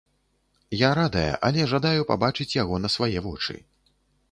Я 0.77 0.89
радая, 0.99 1.33
але 1.51 1.67
жадаю 1.75 2.01
пабачыць 2.13 2.51
яго 2.63 2.83
на 2.87 2.93
свае 2.97 3.13
вочы. 3.29 3.55